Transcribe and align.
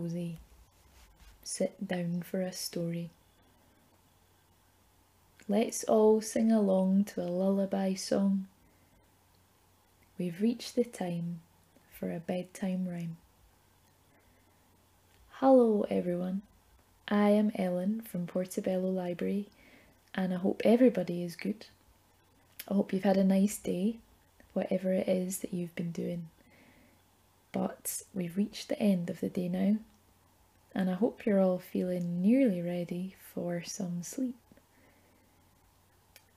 Cosy, 0.00 0.38
sit 1.42 1.86
down 1.86 2.22
for 2.22 2.40
a 2.40 2.52
story. 2.52 3.10
Let's 5.46 5.84
all 5.84 6.22
sing 6.22 6.50
along 6.50 7.04
to 7.04 7.20
a 7.20 7.28
lullaby 7.28 7.92
song. 7.92 8.46
We've 10.18 10.40
reached 10.40 10.74
the 10.74 10.84
time 10.84 11.40
for 11.92 12.10
a 12.10 12.18
bedtime 12.18 12.88
rhyme. 12.88 13.18
Hello, 15.32 15.84
everyone. 15.90 16.40
I 17.06 17.30
am 17.30 17.52
Ellen 17.54 18.00
from 18.00 18.26
Portobello 18.26 18.88
Library, 18.88 19.48
and 20.14 20.32
I 20.32 20.38
hope 20.38 20.62
everybody 20.64 21.22
is 21.22 21.36
good. 21.36 21.66
I 22.66 22.72
hope 22.72 22.94
you've 22.94 23.02
had 23.02 23.18
a 23.18 23.24
nice 23.24 23.58
day, 23.58 23.98
whatever 24.54 24.94
it 24.94 25.08
is 25.08 25.38
that 25.40 25.52
you've 25.52 25.76
been 25.76 25.92
doing. 25.92 26.30
But 27.52 28.04
we've 28.14 28.38
reached 28.38 28.68
the 28.70 28.80
end 28.80 29.10
of 29.10 29.20
the 29.20 29.28
day 29.28 29.48
now, 29.48 29.76
and 30.74 30.88
I 30.88 30.94
hope 30.94 31.26
you're 31.26 31.40
all 31.40 31.58
feeling 31.58 32.22
nearly 32.22 32.62
ready 32.62 33.16
for 33.34 33.62
some 33.62 34.02
sleep. 34.02 34.36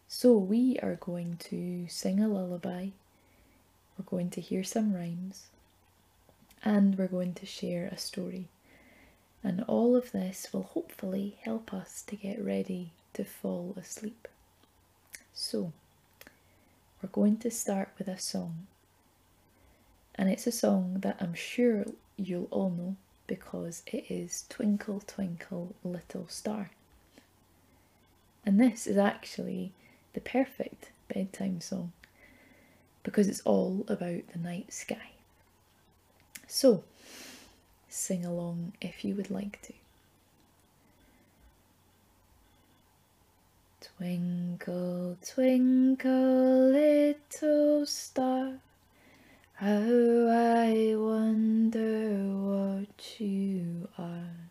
So, 0.07 0.37
we 0.37 0.77
are 0.79 0.95
going 0.95 1.37
to 1.49 1.87
sing 1.87 2.19
a 2.19 2.27
lullaby, 2.27 2.89
we're 3.97 4.05
going 4.05 4.29
to 4.31 4.41
hear 4.41 4.63
some 4.63 4.93
rhymes, 4.93 5.47
and 6.63 6.97
we're 6.97 7.07
going 7.07 7.33
to 7.35 7.45
share 7.45 7.87
a 7.87 7.97
story. 7.97 8.47
And 9.43 9.63
all 9.67 9.95
of 9.95 10.11
this 10.11 10.47
will 10.53 10.63
hopefully 10.63 11.37
help 11.41 11.73
us 11.73 12.03
to 12.07 12.15
get 12.15 12.43
ready 12.43 12.91
to 13.13 13.25
fall 13.25 13.75
asleep. 13.77 14.27
So, 15.33 15.73
we're 17.01 17.09
going 17.09 17.37
to 17.37 17.51
start 17.51 17.89
with 17.97 18.07
a 18.07 18.19
song. 18.19 18.67
And 20.15 20.29
it's 20.29 20.47
a 20.47 20.51
song 20.51 20.99
that 21.01 21.17
I'm 21.19 21.33
sure 21.33 21.85
you'll 22.15 22.47
all 22.51 22.69
know 22.69 22.95
because 23.27 23.83
it 23.87 24.05
is 24.09 24.45
Twinkle 24.49 25.01
Twinkle 25.05 25.75
Little 25.83 26.27
Star. 26.27 26.71
And 28.45 28.59
this 28.59 28.85
is 28.87 28.97
actually 28.97 29.71
the 30.13 30.21
perfect 30.21 30.91
bedtime 31.07 31.61
song 31.61 31.93
because 33.03 33.27
it's 33.27 33.41
all 33.41 33.85
about 33.87 34.21
the 34.31 34.39
night 34.39 34.71
sky. 34.73 35.11
So, 36.47 36.83
sing 37.89 38.25
along 38.25 38.73
if 38.81 39.03
you 39.05 39.15
would 39.15 39.31
like 39.31 39.61
to. 39.63 39.73
Twinkle, 43.97 45.17
twinkle, 45.25 46.71
little 46.71 47.85
star, 47.85 48.53
how 49.55 49.67
I 49.69 50.95
wonder 50.95 52.15
what 52.23 53.19
you 53.19 53.87
are. 53.97 54.49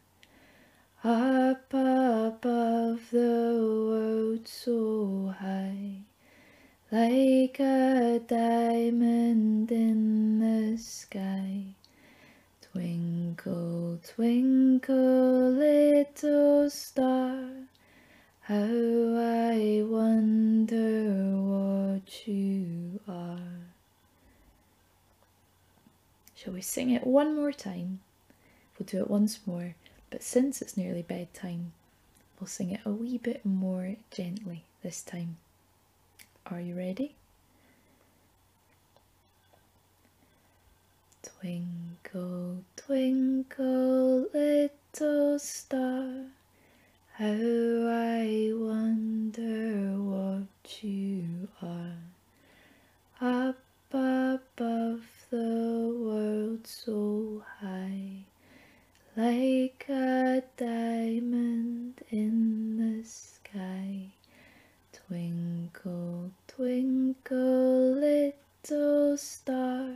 Up 1.05 1.73
above 1.75 3.11
the 3.11 3.59
world 3.89 4.47
so 4.47 5.35
high, 5.41 6.03
like 6.93 7.59
a 8.13 8.19
diamond 8.19 9.73
in 9.73 10.39
the 10.39 10.77
sky. 10.77 11.65
Twinkle, 12.61 14.01
twinkle, 14.07 15.51
little 15.53 16.69
star, 16.69 17.39
how 18.43 18.55
I 18.55 19.83
wonder 19.87 21.37
what 21.37 22.29
you 22.29 23.01
are. 23.09 23.39
Shall 26.35 26.53
we 26.53 26.61
sing 26.61 26.91
it 26.91 27.07
one 27.07 27.35
more 27.35 27.53
time? 27.53 28.01
We'll 28.79 28.85
do 28.85 29.01
it 29.01 29.09
once 29.09 29.41
more, 29.47 29.75
but 30.11 30.23
since 30.23 30.61
it's 30.61 30.77
nearly 30.77 31.01
bedtime, 31.01 31.73
we'll 32.39 32.47
sing 32.47 32.73
it 32.73 32.81
a 32.85 32.91
wee 32.91 33.17
bit 33.17 33.47
more 33.47 33.97
gently 34.11 34.65
this 34.83 35.01
time. 35.01 35.39
Are 36.45 36.61
you 36.61 36.77
ready? 36.77 37.15
Twinkle, 41.43 42.63
twinkle, 42.77 44.29
little 44.33 45.41
star, 45.41 46.27
how 47.15 47.25
I 47.27 48.53
wonder 48.55 49.99
what 49.99 50.85
you 50.85 51.49
are. 51.61 51.99
Up 53.21 53.59
above 53.91 55.03
the 55.31 55.93
world 55.99 56.65
so 56.65 57.43
high, 57.61 58.23
like 59.17 59.85
a 59.89 60.45
diamond 60.57 62.03
in 62.13 62.77
the 62.77 63.03
sky. 63.05 64.13
Twinkle, 64.93 66.31
twinkle, 66.47 67.95
little 67.95 69.17
star, 69.19 69.89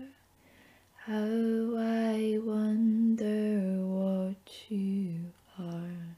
how 1.06 1.76
I 1.78 2.40
wonder 2.42 3.78
what 3.86 4.34
you 4.68 5.30
are. 5.56 6.16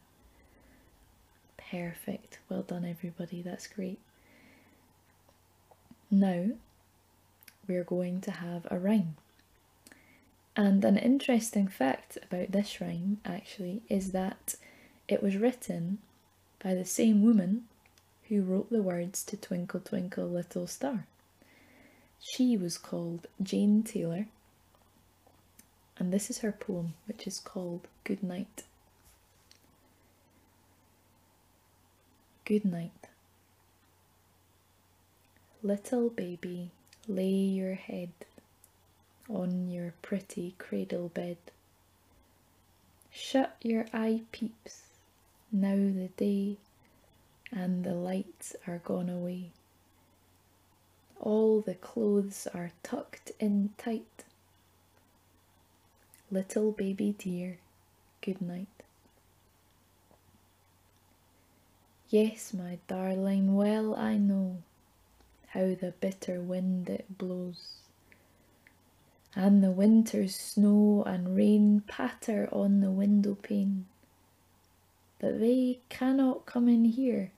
Perfect. 1.59 2.39
Well 2.49 2.63
done, 2.63 2.87
Great. 3.75 3.99
Now 6.11 6.51
we're 7.67 7.85
going 7.85 8.21
to 8.23 8.31
have 8.31 8.67
a 8.71 8.79
rhyme. 8.79 9.17
And 10.57 10.85
an 10.85 10.97
interesting 10.97 11.69
fact 11.69 12.19
about 12.23 12.51
this 12.51 12.81
rhyme 12.81 13.19
actually 13.25 13.83
is 13.89 14.13
that 14.13 14.57
it 15.07 15.23
was 15.23 15.37
written 15.37 15.99
by 16.63 16.75
the 16.75 16.85
same 16.85 17.23
woman 17.23 17.65
who 18.29 18.43
wrote 18.43 18.71
the 18.71 18.83
words 18.83 19.23
to 19.25 19.37
Twinkle 19.37 19.81
Twinkle 19.81 20.27
Little 20.29 20.67
Star. 20.67 21.07
She 22.21 22.57
was 22.57 22.77
called 22.77 23.27
Jane 23.41 23.83
Taylor, 23.85 24.27
and 25.97 26.13
this 26.13 26.31
is 26.31 26.39
her 26.39 26.53
poem, 26.53 26.95
which 27.07 27.27
is 27.27 27.39
called 27.39 27.87
Good 28.05 28.23
Night. 28.23 28.65
Good 32.45 32.65
night. 32.65 32.98
Little 35.63 36.09
baby, 36.09 36.71
lay 37.09 37.27
your 37.27 37.75
head 37.75 38.13
on 39.29 39.69
your 39.69 39.93
pretty 40.03 40.55
cradle 40.57 41.09
bed. 41.09 41.37
Shut 43.11 43.57
your 43.61 43.87
eye 43.93 44.23
peeps, 44.31 44.83
now 45.51 45.75
the 45.75 46.11
day 46.17 46.59
and 47.51 47.83
the 47.83 47.95
lights 47.95 48.55
are 48.69 48.79
gone 48.79 49.09
away. 49.09 49.51
All 51.19 51.61
the 51.61 51.75
clothes 51.75 52.47
are 52.55 52.71
tucked 52.85 53.33
in 53.41 53.71
tight. 53.77 54.25
Little 56.31 56.71
baby 56.71 57.17
dear, 57.19 57.59
good 58.21 58.41
night. 58.41 58.69
Yes, 62.11 62.55
my 62.55 62.79
darling, 62.87 63.57
well 63.57 63.97
I 63.97 64.19
know 64.19 64.59
how 65.49 65.75
the 65.75 65.95
bitter 66.01 66.41
wind 66.41 66.91
it 66.91 67.17
blows, 67.17 67.77
and 69.35 69.63
the 69.63 69.71
winter's 69.71 70.37
snow 70.37 71.03
and 71.07 71.35
rain 71.37 71.83
patter 71.87 72.49
on 72.53 72.81
the 72.81 72.91
window 72.91 73.35
pane, 73.35 73.87
but 75.19 75.41
they 75.41 75.79
cannot 75.89 76.45
come 76.45 76.69
in 76.69 76.85
here 76.85 77.31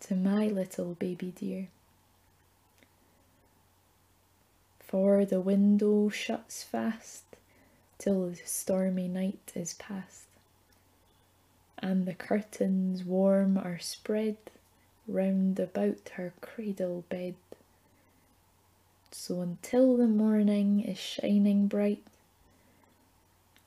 to 0.00 0.16
my 0.16 0.46
little 0.46 0.94
baby 0.94 1.32
dear. 1.38 1.68
For 4.80 5.24
the 5.24 5.40
window 5.40 6.08
shuts 6.08 6.64
fast 6.64 7.22
till 7.98 8.30
the 8.30 8.36
stormy 8.44 9.06
night 9.06 9.52
is 9.54 9.74
past, 9.74 10.24
and 11.78 12.06
the 12.06 12.14
curtains 12.14 13.04
warm 13.04 13.56
are 13.56 13.78
spread 13.78 14.36
round 15.10 15.58
about 15.58 16.10
her 16.14 16.32
cradle 16.40 17.04
bed. 17.08 17.34
So 19.10 19.40
until 19.40 19.96
the 19.96 20.06
morning 20.06 20.80
is 20.80 20.98
shining 20.98 21.66
bright, 21.66 22.02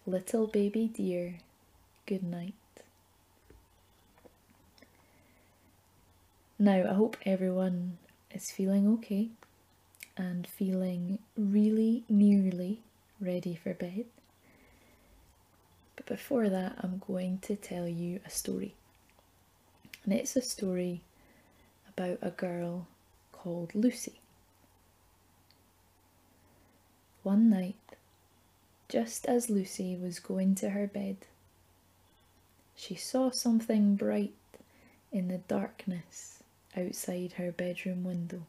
little 0.06 0.48
baby 0.48 0.88
dear, 0.88 1.40
good 2.06 2.24
night. 2.24 2.54
Now, 6.58 6.90
I 6.90 6.94
hope 6.94 7.18
everyone 7.26 7.98
is 8.32 8.52
feeling 8.52 8.88
okay 8.94 9.30
and 10.16 10.48
feeling 10.48 11.20
really 11.36 12.04
nearly 12.08 12.80
ready 13.20 13.56
for 13.56 13.74
bed. 13.74 14.06
But 15.96 16.06
before 16.06 16.48
that, 16.50 16.78
I'm 16.80 17.02
going 17.06 17.40
to 17.40 17.56
tell 17.56 17.88
you 17.88 18.22
a 18.26 18.30
story. 18.30 18.76
And 20.06 20.14
it's 20.14 20.36
a 20.36 20.42
story 20.42 21.02
about 21.96 22.18
a 22.22 22.32
girl 22.32 22.88
called 23.32 23.76
Lucy. 23.76 24.20
One 27.22 27.50
night, 27.50 27.76
just 28.90 29.26
as 29.26 29.50
Lucy 29.50 29.96
was 29.96 30.20
going 30.20 30.56
to 30.56 30.72
her 30.72 30.88
bed, 30.88 31.18
she 32.76 32.96
saw 32.96 33.30
something 33.30 33.96
bright 33.96 34.34
in 35.12 35.28
the 35.28 35.38
darkness 35.38 36.44
outside 36.76 37.34
her 37.34 37.52
bedroom 37.52 38.04
window. 38.04 38.42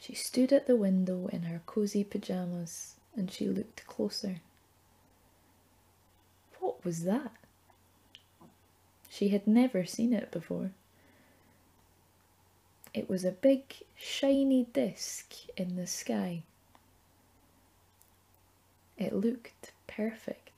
She 0.00 0.14
stood 0.14 0.52
at 0.52 0.66
the 0.66 0.76
window 0.76 1.26
in 1.26 1.42
her 1.42 1.60
cosy 1.66 2.04
pyjamas 2.04 2.94
and 3.16 3.30
she 3.30 3.48
looked 3.48 3.86
closer. 3.86 4.40
What 6.60 6.84
was 6.84 7.02
that? 7.04 7.32
She 9.10 9.30
had 9.30 9.46
never 9.46 9.84
seen 9.84 10.12
it 10.12 10.30
before. 10.30 10.70
It 12.98 13.08
was 13.08 13.24
a 13.24 13.30
big, 13.30 13.62
shiny 13.96 14.64
disk 14.72 15.32
in 15.56 15.76
the 15.76 15.86
sky. 15.86 16.42
It 18.96 19.12
looked 19.12 19.70
perfect. 19.86 20.50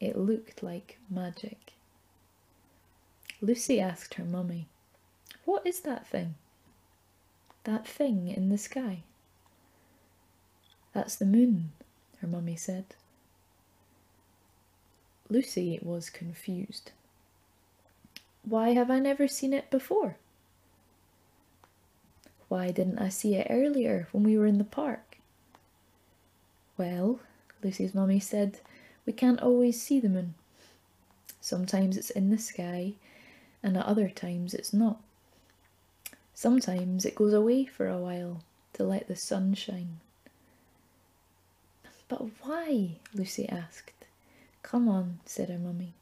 It 0.00 0.18
looked 0.18 0.60
like 0.60 0.98
magic. 1.08 1.74
Lucy 3.40 3.78
asked 3.80 4.14
her 4.14 4.24
mummy, 4.24 4.66
What 5.44 5.64
is 5.64 5.82
that 5.82 6.08
thing? 6.08 6.34
That 7.62 7.86
thing 7.86 8.26
in 8.26 8.48
the 8.48 8.58
sky? 8.58 9.04
That's 10.92 11.14
the 11.14 11.26
moon, 11.26 11.70
her 12.18 12.26
mummy 12.26 12.56
said. 12.56 12.86
Lucy 15.28 15.78
was 15.80 16.10
confused. 16.10 16.90
Why 18.42 18.70
have 18.70 18.90
I 18.90 18.98
never 18.98 19.28
seen 19.28 19.52
it 19.52 19.70
before? 19.70 20.16
Why 22.48 22.70
didn't 22.70 22.98
I 22.98 23.08
see 23.08 23.34
it 23.34 23.46
earlier 23.50 24.08
when 24.12 24.22
we 24.22 24.36
were 24.36 24.46
in 24.46 24.58
the 24.58 24.64
park? 24.64 25.18
Well, 26.76 27.20
Lucy's 27.62 27.94
mummy 27.94 28.20
said, 28.20 28.60
we 29.06 29.12
can't 29.12 29.40
always 29.40 29.80
see 29.80 30.00
the 30.00 30.08
moon. 30.08 30.34
Sometimes 31.40 31.96
it's 31.96 32.10
in 32.10 32.30
the 32.30 32.38
sky, 32.38 32.94
and 33.62 33.76
at 33.76 33.86
other 33.86 34.08
times 34.08 34.54
it's 34.54 34.72
not. 34.72 35.00
Sometimes 36.34 37.04
it 37.04 37.14
goes 37.14 37.32
away 37.32 37.64
for 37.64 37.86
a 37.86 37.98
while 37.98 38.42
to 38.72 38.84
let 38.84 39.08
the 39.08 39.16
sun 39.16 39.54
shine. 39.54 40.00
But 42.08 42.22
why? 42.42 42.96
Lucy 43.14 43.48
asked. 43.48 44.06
Come 44.62 44.88
on, 44.88 45.20
said 45.26 45.48
her 45.48 45.58
mummy. 45.58 45.92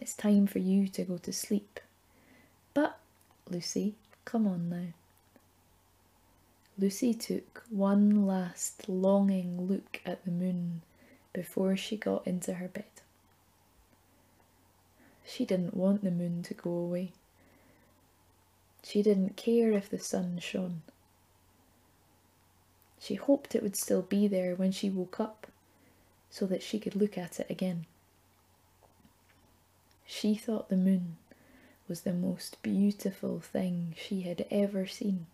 It's 0.00 0.14
time 0.14 0.46
for 0.46 0.58
you 0.58 0.88
to 0.88 1.04
go 1.04 1.18
to 1.18 1.32
sleep. 1.32 1.80
But, 2.72 2.98
Lucy, 3.48 3.94
come 4.24 4.46
on 4.46 4.68
now. 4.68 4.86
Lucy 6.76 7.14
took 7.14 7.64
one 7.70 8.26
last 8.26 8.88
longing 8.88 9.68
look 9.68 10.00
at 10.04 10.24
the 10.24 10.30
moon 10.30 10.82
before 11.32 11.76
she 11.76 11.96
got 11.96 12.26
into 12.26 12.54
her 12.54 12.66
bed. 12.66 12.84
She 15.24 15.44
didn't 15.44 15.76
want 15.76 16.02
the 16.02 16.10
moon 16.10 16.42
to 16.42 16.54
go 16.54 16.70
away. 16.70 17.12
She 18.82 19.02
didn't 19.02 19.36
care 19.36 19.72
if 19.72 19.88
the 19.88 19.98
sun 19.98 20.38
shone. 20.40 20.82
She 23.00 23.14
hoped 23.14 23.54
it 23.54 23.62
would 23.62 23.76
still 23.76 24.02
be 24.02 24.26
there 24.26 24.54
when 24.56 24.72
she 24.72 24.90
woke 24.90 25.20
up 25.20 25.46
so 26.28 26.44
that 26.46 26.62
she 26.62 26.80
could 26.80 26.96
look 26.96 27.16
at 27.16 27.38
it 27.38 27.46
again. 27.48 27.86
She 30.04 30.34
thought 30.34 30.68
the 30.68 30.76
moon 30.76 31.16
was 31.86 32.00
the 32.00 32.12
most 32.12 32.60
beautiful 32.62 33.40
thing 33.40 33.94
she 33.96 34.22
had 34.22 34.46
ever 34.50 34.86
seen. 34.86 35.26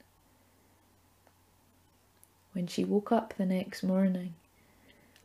When 2.52 2.66
she 2.66 2.84
woke 2.84 3.12
up 3.12 3.34
the 3.36 3.46
next 3.46 3.82
morning, 3.82 4.34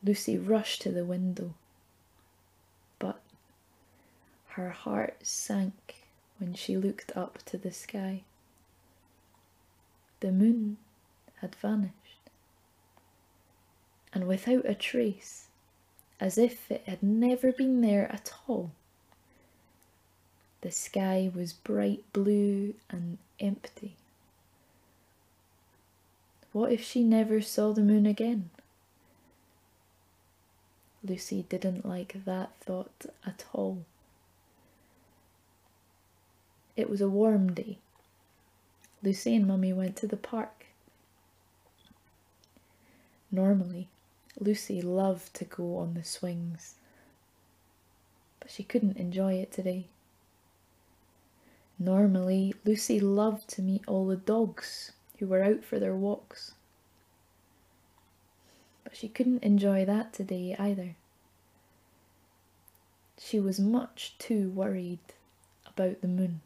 Lucy 0.04 0.38
rushed 0.38 0.82
to 0.84 0.92
the 0.92 1.06
window, 1.06 1.56
but 3.00 3.20
her 4.50 4.70
heart 4.70 5.26
sank 5.26 5.96
when 6.38 6.54
she 6.54 6.78
looked 6.78 7.16
up 7.18 7.40
to 7.46 7.58
the 7.58 7.72
sky. 7.72 8.22
The 10.20 10.32
moon 10.32 10.78
had 11.42 11.56
vanished, 11.56 11.94
and 14.14 14.28
without 14.28 14.66
a 14.66 14.76
trace, 14.76 15.48
as 16.20 16.38
if 16.38 16.70
it 16.70 16.84
had 16.86 17.02
never 17.02 17.52
been 17.52 17.82
there 17.82 18.12
at 18.12 18.32
all. 18.48 18.72
The 20.62 20.72
sky 20.72 21.32
was 21.34 21.54
bright 21.54 22.04
blue 22.14 22.76
and 22.90 23.18
empty. 23.40 23.96
What 26.56 26.72
if 26.72 26.82
she 26.82 27.04
never 27.04 27.42
saw 27.42 27.74
the 27.74 27.82
moon 27.82 28.06
again? 28.06 28.50
Lucy 31.04 31.46
didn't 31.50 31.86
like 31.86 32.24
that 32.24 32.56
thought 32.62 33.08
at 33.28 33.44
all. 33.52 33.84
It 36.78 36.90
was 36.90 37.02
a 37.02 37.10
warm 37.10 37.54
day. 37.54 37.80
Lucy 39.04 39.36
and 39.36 39.46
Mummy 39.46 39.74
went 39.74 39.98
to 39.98 40.08
the 40.08 40.16
park. 40.16 40.68
Normally, 43.30 43.90
Lucy 44.40 44.82
loved 44.82 45.34
to 45.34 45.44
go 45.44 45.76
on 45.76 45.94
the 45.94 46.06
swings, 46.06 46.76
but 48.40 48.50
she 48.50 48.64
couldn't 48.64 48.96
enjoy 48.96 49.34
it 49.34 49.52
today. 49.52 49.88
Normally, 51.78 52.56
Lucy 52.64 53.02
loved 53.02 53.50
to 53.50 53.62
meet 53.62 53.84
all 53.88 54.08
the 54.08 54.16
dogs 54.16 54.94
who 55.20 55.28
were 55.28 55.44
out 55.44 55.64
for 55.64 55.80
their 55.80 55.96
walks, 55.96 56.54
but 58.84 58.96
she 58.96 59.08
couldn't 59.08 59.44
enjoy 59.44 59.86
that 59.86 60.14
today 60.14 60.56
either. 60.58 60.96
She 63.18 63.40
was 63.40 63.60
much 63.60 64.16
too 64.20 64.50
worried 64.50 65.00
about 65.66 66.02
the 66.02 66.08
moon. 66.08 66.42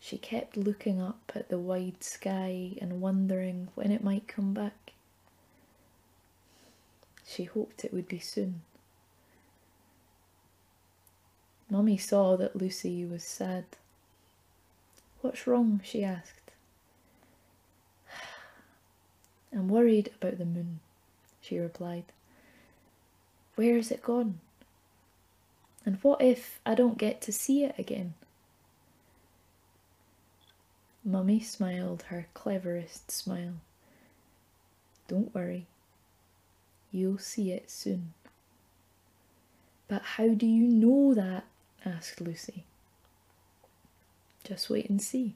She 0.00 0.18
kept 0.18 0.56
looking 0.56 1.00
up 1.00 1.32
at 1.34 1.48
the 1.48 1.58
wide 1.58 2.04
sky 2.04 2.72
and 2.80 3.00
wondering 3.00 3.68
when 3.74 3.90
it 3.90 4.04
might 4.04 4.28
come 4.28 4.52
back. 4.52 4.92
She 7.26 7.44
hoped 7.44 7.84
it 7.84 7.92
would 7.92 8.06
be 8.06 8.18
soon. 8.18 8.62
Mummy 11.70 11.96
saw 11.96 12.36
that 12.36 12.54
Lucy 12.54 13.06
was 13.06 13.24
sad. 13.24 13.64
What's 15.24 15.46
wrong? 15.46 15.80
she 15.82 16.04
asked. 16.04 16.50
I'm 19.54 19.68
worried 19.68 20.10
about 20.20 20.36
the 20.36 20.44
moon, 20.44 20.80
she 21.40 21.58
replied. 21.58 22.04
Where 23.54 23.78
is 23.78 23.90
it 23.90 24.02
gone? 24.02 24.40
And 25.86 25.96
what 26.02 26.20
if 26.20 26.60
I 26.66 26.74
don't 26.74 26.98
get 26.98 27.22
to 27.22 27.32
see 27.32 27.64
it 27.64 27.74
again? 27.78 28.12
Mummy 31.02 31.40
smiled 31.40 32.02
her 32.08 32.26
cleverest 32.34 33.10
smile. 33.10 33.54
Don't 35.08 35.34
worry, 35.34 35.64
you'll 36.92 37.16
see 37.16 37.50
it 37.50 37.70
soon. 37.70 38.12
But 39.88 40.02
how 40.02 40.28
do 40.34 40.44
you 40.44 40.68
know 40.68 41.14
that? 41.14 41.44
asked 41.82 42.20
Lucy. 42.20 42.64
Just 44.44 44.68
wait 44.68 44.90
and 44.90 45.00
see, 45.00 45.34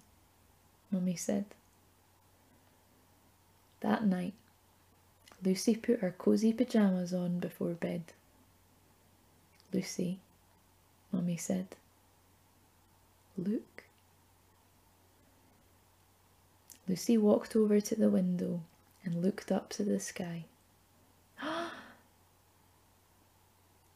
Mummy 0.90 1.16
said. 1.16 1.46
That 3.80 4.04
night, 4.04 4.34
Lucy 5.42 5.74
put 5.76 6.00
her 6.00 6.14
cosy 6.16 6.52
pyjamas 6.52 7.14
on 7.14 7.38
before 7.38 7.72
bed. 7.72 8.02
Lucy, 9.72 10.18
Mummy 11.10 11.36
said, 11.36 11.68
look. 13.36 13.84
Lucy 16.88 17.16
walked 17.18 17.54
over 17.54 17.80
to 17.80 17.94
the 17.94 18.08
window 18.08 18.62
and 19.04 19.22
looked 19.22 19.52
up 19.52 19.68
to 19.70 19.82
the 19.84 20.00
sky. 20.00 20.44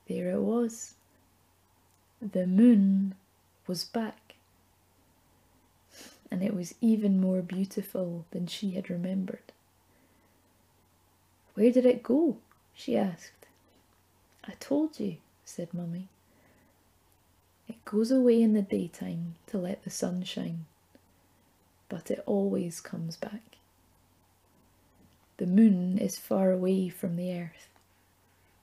there 0.09 0.31
it 0.31 0.41
was. 0.41 0.95
The 2.21 2.47
moon 2.47 3.15
was 3.67 3.85
back. 3.85 4.22
And 6.33 6.43
it 6.43 6.55
was 6.57 6.75
even 6.81 7.21
more 7.21 7.43
beautiful 7.43 8.25
than 8.31 8.47
she 8.47 8.71
had 8.71 8.89
remembered. 8.89 9.53
Where 11.55 11.71
did 11.71 11.85
it 11.85 12.03
go? 12.03 12.39
she 12.75 12.97
asked. 12.97 13.47
I 14.45 14.53
told 14.59 14.99
you, 14.99 15.19
said 15.45 15.75
Mummy. 15.75 16.09
It 17.69 17.85
goes 17.85 18.11
away 18.11 18.41
in 18.41 18.55
the 18.55 18.63
daytime 18.63 19.35
to 19.49 19.59
let 19.59 19.85
the 19.85 19.91
sun 19.91 20.25
shine 20.25 20.65
but 21.93 22.11
it 22.11 22.23
always 22.25 22.81
comes 22.81 23.17
back. 23.17 23.59
The 25.37 25.47
moon 25.47 25.99
is 25.99 26.17
far 26.19 26.51
away 26.51 26.89
from 26.89 27.17
the 27.17 27.39
earth, 27.39 27.69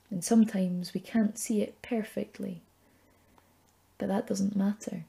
and 0.09 0.23
sometimes 0.23 0.95
we 0.95 0.99
can't 0.99 1.37
see 1.37 1.61
it 1.61 1.79
perfectly, 1.83 2.61
but 3.99 4.07
that 4.07 4.25
doesn't 4.25 4.55
matter 4.55 5.03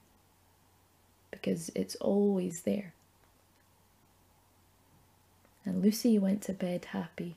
because 1.41 1.71
it's 1.75 1.97
always 1.97 2.63
there. 2.63 2.93
and 5.65 5.83
Lucy 5.83 6.19
went 6.19 6.43
to 6.43 6.53
bed 6.53 6.87
happy, 6.87 7.37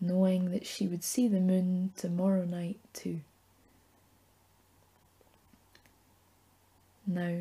knowing 0.00 0.50
that 0.50 0.66
she 0.66 0.86
would 0.86 1.04
see 1.04 1.28
the 1.28 1.40
moon 1.40 1.92
tomorrow 1.96 2.44
night 2.44 2.78
too. 2.92 3.20
Now, 7.06 7.40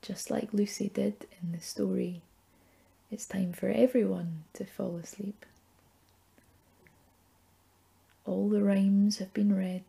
just 0.00 0.30
like 0.30 0.52
Lucy 0.52 0.90
did 0.92 1.26
in 1.42 1.52
the 1.52 1.60
story, 1.60 2.22
it's 3.10 3.26
time 3.26 3.52
for 3.52 3.68
everyone 3.68 4.44
to 4.54 4.64
fall 4.64 4.96
asleep. 4.96 5.44
All 8.24 8.48
the 8.48 8.62
rhymes 8.62 9.18
have 9.18 9.32
been 9.32 9.54
read 9.56 9.84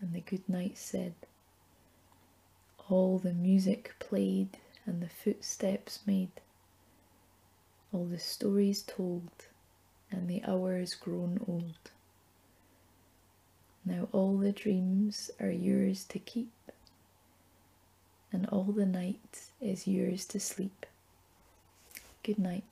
and 0.00 0.12
the 0.12 0.20
good 0.20 0.48
night 0.48 0.76
said. 0.78 1.14
All 2.92 3.16
the 3.16 3.32
music 3.32 3.94
played 3.98 4.58
and 4.84 5.00
the 5.00 5.08
footsteps 5.08 6.00
made. 6.04 6.28
All 7.90 8.04
the 8.04 8.18
stories 8.18 8.82
told 8.82 9.30
and 10.10 10.28
the 10.28 10.44
hours 10.44 10.92
grown 10.94 11.40
old. 11.48 11.90
Now 13.82 14.08
all 14.12 14.36
the 14.36 14.52
dreams 14.52 15.30
are 15.40 15.50
yours 15.50 16.04
to 16.04 16.18
keep, 16.18 16.52
and 18.30 18.46
all 18.50 18.64
the 18.64 18.84
night 18.84 19.46
is 19.58 19.88
yours 19.88 20.26
to 20.26 20.38
sleep. 20.38 20.84
Good 22.22 22.38
night. 22.38 22.64